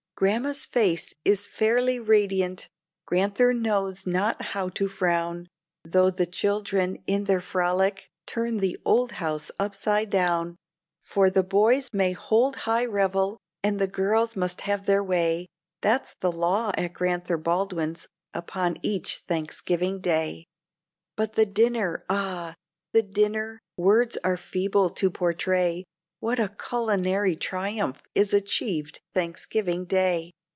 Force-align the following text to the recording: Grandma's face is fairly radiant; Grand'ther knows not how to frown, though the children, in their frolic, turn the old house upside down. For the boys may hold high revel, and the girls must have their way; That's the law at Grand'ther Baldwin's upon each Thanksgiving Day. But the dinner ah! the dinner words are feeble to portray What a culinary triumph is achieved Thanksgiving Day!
Grandma's 0.15 0.67
face 0.67 1.15
is 1.25 1.47
fairly 1.47 1.99
radiant; 1.99 2.67
Grand'ther 3.07 3.53
knows 3.53 4.05
not 4.05 4.39
how 4.53 4.69
to 4.69 4.87
frown, 4.87 5.47
though 5.83 6.11
the 6.11 6.27
children, 6.27 7.01
in 7.07 7.23
their 7.23 7.41
frolic, 7.41 8.07
turn 8.27 8.57
the 8.57 8.77
old 8.85 9.13
house 9.13 9.49
upside 9.57 10.11
down. 10.11 10.55
For 11.01 11.31
the 11.31 11.41
boys 11.43 11.89
may 11.91 12.11
hold 12.11 12.55
high 12.67 12.85
revel, 12.85 13.39
and 13.63 13.79
the 13.79 13.87
girls 13.87 14.35
must 14.35 14.61
have 14.61 14.85
their 14.85 15.03
way; 15.03 15.47
That's 15.81 16.13
the 16.21 16.31
law 16.31 16.69
at 16.77 16.93
Grand'ther 16.93 17.37
Baldwin's 17.39 18.07
upon 18.31 18.77
each 18.83 19.23
Thanksgiving 19.27 20.01
Day. 20.01 20.45
But 21.15 21.33
the 21.33 21.47
dinner 21.47 22.05
ah! 22.11 22.53
the 22.93 23.01
dinner 23.01 23.57
words 23.75 24.19
are 24.23 24.37
feeble 24.37 24.91
to 24.91 25.09
portray 25.09 25.83
What 26.19 26.37
a 26.39 26.49
culinary 26.49 27.35
triumph 27.35 28.03
is 28.13 28.31
achieved 28.31 28.99
Thanksgiving 29.15 29.85
Day! 29.85 30.29